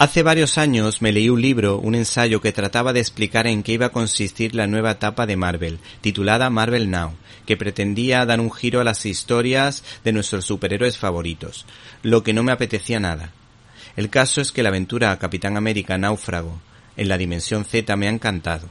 Hace 0.00 0.22
varios 0.22 0.56
años 0.56 1.02
me 1.02 1.12
leí 1.12 1.28
un 1.28 1.42
libro, 1.42 1.78
un 1.78 1.94
ensayo 1.94 2.40
que 2.40 2.52
trataba 2.52 2.94
de 2.94 3.00
explicar 3.00 3.46
en 3.46 3.62
qué 3.62 3.72
iba 3.72 3.84
a 3.84 3.92
consistir 3.92 4.54
la 4.54 4.66
nueva 4.66 4.92
etapa 4.92 5.26
de 5.26 5.36
Marvel, 5.36 5.78
titulada 6.00 6.48
Marvel 6.48 6.90
Now, 6.90 7.12
que 7.44 7.58
pretendía 7.58 8.24
dar 8.24 8.40
un 8.40 8.50
giro 8.50 8.80
a 8.80 8.84
las 8.84 9.04
historias 9.04 9.84
de 10.02 10.12
nuestros 10.12 10.46
superhéroes 10.46 10.96
favoritos, 10.96 11.66
lo 12.02 12.22
que 12.22 12.32
no 12.32 12.42
me 12.42 12.50
apetecía 12.50 12.98
nada. 12.98 13.32
El 13.94 14.08
caso 14.08 14.40
es 14.40 14.52
que 14.52 14.62
la 14.62 14.70
aventura 14.70 15.14
Capitán 15.18 15.58
América 15.58 15.98
Náufrago 15.98 16.58
en 16.96 17.10
la 17.10 17.18
Dimensión 17.18 17.66
Z 17.66 17.94
me 17.96 18.06
ha 18.06 18.10
encantado, 18.10 18.70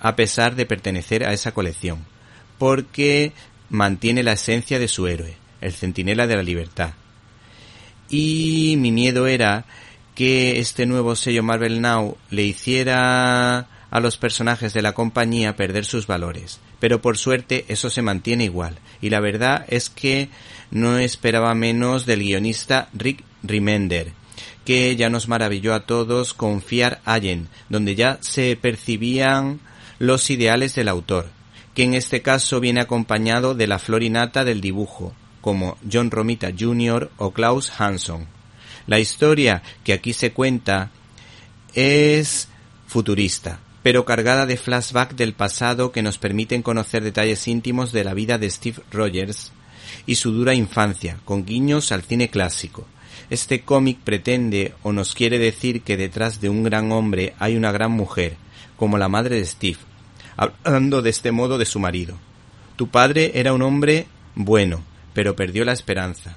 a 0.00 0.16
pesar 0.16 0.56
de 0.56 0.66
pertenecer 0.66 1.22
a 1.22 1.32
esa 1.32 1.52
colección, 1.52 2.04
porque 2.58 3.30
mantiene 3.70 4.24
la 4.24 4.32
esencia 4.32 4.80
de 4.80 4.88
su 4.88 5.06
héroe, 5.06 5.36
el 5.60 5.72
Centinela 5.72 6.26
de 6.26 6.34
la 6.34 6.42
Libertad. 6.42 6.90
Y 8.10 8.74
mi 8.78 8.90
miedo 8.90 9.28
era 9.28 9.64
que 10.16 10.58
este 10.58 10.86
nuevo 10.86 11.14
sello 11.14 11.44
Marvel 11.44 11.80
Now 11.82 12.16
le 12.30 12.42
hiciera 12.42 13.68
a 13.90 14.00
los 14.00 14.16
personajes 14.16 14.72
de 14.72 14.82
la 14.82 14.94
compañía 14.94 15.56
perder 15.56 15.84
sus 15.84 16.06
valores. 16.06 16.58
Pero 16.80 17.00
por 17.00 17.18
suerte 17.18 17.66
eso 17.68 17.90
se 17.90 18.02
mantiene 18.02 18.44
igual. 18.44 18.78
Y 19.00 19.10
la 19.10 19.20
verdad 19.20 19.66
es 19.68 19.90
que 19.90 20.30
no 20.70 20.98
esperaba 20.98 21.54
menos 21.54 22.06
del 22.06 22.20
guionista 22.20 22.88
Rick 22.94 23.22
Remender, 23.42 24.12
que 24.64 24.96
ya 24.96 25.10
nos 25.10 25.28
maravilló 25.28 25.74
a 25.74 25.86
todos 25.86 26.32
con 26.32 26.62
Fiar 26.62 27.00
Allen, 27.04 27.48
donde 27.68 27.94
ya 27.94 28.18
se 28.22 28.56
percibían 28.56 29.60
los 29.98 30.30
ideales 30.30 30.74
del 30.74 30.88
autor, 30.88 31.28
que 31.74 31.84
en 31.84 31.92
este 31.92 32.22
caso 32.22 32.58
viene 32.58 32.80
acompañado 32.80 33.54
de 33.54 33.66
la 33.66 33.78
florinata 33.78 34.44
del 34.44 34.62
dibujo, 34.62 35.14
como 35.42 35.76
John 35.90 36.10
Romita 36.10 36.50
Jr. 36.58 37.10
o 37.18 37.32
Klaus 37.32 37.70
Hanson. 37.78 38.35
La 38.86 39.00
historia 39.00 39.62
que 39.82 39.92
aquí 39.92 40.12
se 40.12 40.32
cuenta 40.32 40.90
es 41.74 42.48
futurista, 42.86 43.58
pero 43.82 44.04
cargada 44.04 44.46
de 44.46 44.56
flashback 44.56 45.14
del 45.16 45.32
pasado 45.32 45.90
que 45.90 46.02
nos 46.02 46.18
permiten 46.18 46.62
conocer 46.62 47.02
detalles 47.02 47.48
íntimos 47.48 47.90
de 47.90 48.04
la 48.04 48.14
vida 48.14 48.38
de 48.38 48.48
Steve 48.48 48.78
Rogers 48.92 49.52
y 50.06 50.14
su 50.14 50.30
dura 50.30 50.54
infancia, 50.54 51.18
con 51.24 51.44
guiños 51.44 51.90
al 51.90 52.02
cine 52.02 52.30
clásico. 52.30 52.86
Este 53.28 53.62
cómic 53.62 53.98
pretende 53.98 54.74
o 54.84 54.92
nos 54.92 55.14
quiere 55.14 55.40
decir 55.40 55.82
que 55.82 55.96
detrás 55.96 56.40
de 56.40 56.48
un 56.48 56.62
gran 56.62 56.92
hombre 56.92 57.34
hay 57.40 57.56
una 57.56 57.72
gran 57.72 57.90
mujer, 57.90 58.36
como 58.76 58.98
la 58.98 59.08
madre 59.08 59.36
de 59.36 59.44
Steve, 59.46 59.78
hablando 60.36 61.02
de 61.02 61.10
este 61.10 61.32
modo 61.32 61.58
de 61.58 61.66
su 61.66 61.80
marido. 61.80 62.16
Tu 62.76 62.88
padre 62.88 63.32
era 63.34 63.52
un 63.52 63.62
hombre 63.62 64.06
bueno, 64.36 64.84
pero 65.12 65.34
perdió 65.34 65.64
la 65.64 65.72
esperanza 65.72 66.36